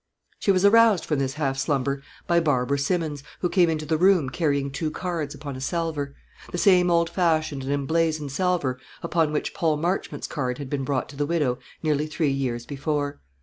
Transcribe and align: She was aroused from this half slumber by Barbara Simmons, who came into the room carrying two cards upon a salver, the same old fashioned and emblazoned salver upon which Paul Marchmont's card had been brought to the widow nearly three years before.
She 0.39 0.49
was 0.51 0.65
aroused 0.65 1.05
from 1.05 1.19
this 1.19 1.35
half 1.35 1.59
slumber 1.59 2.01
by 2.25 2.39
Barbara 2.39 2.79
Simmons, 2.79 3.21
who 3.41 3.49
came 3.49 3.69
into 3.69 3.85
the 3.85 3.99
room 3.99 4.31
carrying 4.31 4.71
two 4.71 4.89
cards 4.89 5.35
upon 5.35 5.55
a 5.55 5.61
salver, 5.61 6.15
the 6.51 6.57
same 6.57 6.89
old 6.89 7.07
fashioned 7.07 7.61
and 7.65 7.71
emblazoned 7.71 8.31
salver 8.31 8.79
upon 9.03 9.31
which 9.31 9.53
Paul 9.53 9.77
Marchmont's 9.77 10.25
card 10.25 10.57
had 10.57 10.71
been 10.71 10.83
brought 10.83 11.07
to 11.09 11.15
the 11.15 11.27
widow 11.27 11.59
nearly 11.83 12.07
three 12.07 12.31
years 12.31 12.65
before. 12.65 13.21